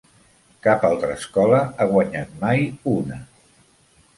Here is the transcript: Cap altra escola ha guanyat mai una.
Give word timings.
Cap 0.67 0.85
altra 0.87 1.09
escola 1.17 1.59
ha 1.63 1.87
guanyat 1.93 2.35
mai 2.45 2.67
una. 2.95 3.19